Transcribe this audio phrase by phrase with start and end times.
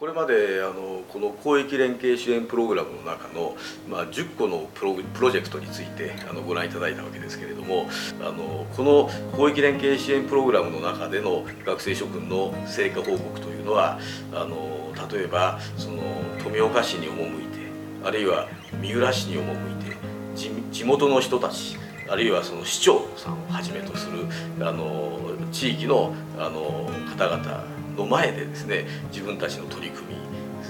[0.00, 3.54] これまであのこの広域連携支援プログラムの中の、
[3.86, 4.94] まあ、10個のプロ
[5.30, 7.86] ジェクトについてあのご覧いただいたわけですけれども
[8.22, 13.98] あのこの広域連携支援プログラムの中での学生諸君の成果報告というのは
[14.32, 16.02] あの例えばその
[16.42, 17.58] 富岡市に赴いて
[18.02, 18.48] あるいは
[18.80, 19.96] 三浦市に赴いて
[20.72, 21.76] 地元の人たち
[22.08, 24.24] あるいはその市長さんをはじめとする
[24.66, 25.20] あの
[25.52, 30.20] 地域のあの方々の前でですね自分たちの取り組み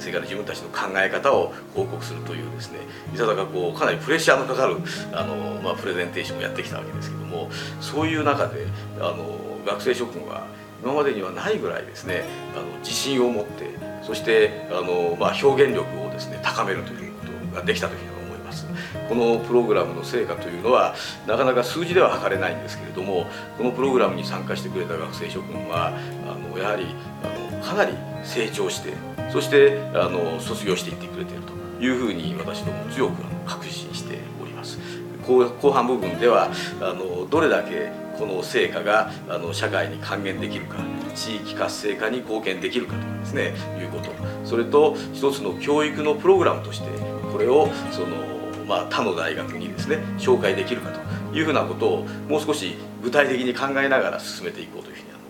[0.00, 2.78] それから自分たちの考え方を報告するというですね
[3.14, 4.76] いささかこうかなりプレッシャーのかかる
[5.12, 8.66] あの、まあ、プレゼンテーションをやってきたわけですけどもそういう中で
[8.98, 10.46] あの学生諸君は
[10.82, 13.68] 今までにはないぐらいですねあの自信を持って
[14.02, 18.19] そしてあの、まあ、表現力をですね高めるということができたというふうに思い
[18.50, 18.66] ます。
[19.08, 20.94] このプログラムの成果というのは
[21.26, 25.92] なかなか数字では測れないんですけれどもこのプログラムに参加してくれた学生諸君は
[26.26, 26.86] あのやはり
[27.22, 27.94] あのかなり
[28.24, 28.92] 成長して
[29.32, 31.52] そしてあの卒業していってくれていると
[31.82, 34.78] いうふうに私ども強く確信しております
[35.26, 40.78] 後半部分ではあのどれだけこの成果があの社会に還元できるか
[41.14, 44.10] 地域活性化に貢献できるかとかですねいうこと
[44.44, 46.88] それと一つの教育のプログラムとして
[47.30, 48.39] これをその、
[48.70, 55.29] まあ、他の大学にですね紹介できるかというふうなことをもう少し具体的に考えながら進めていこうというふうに思いま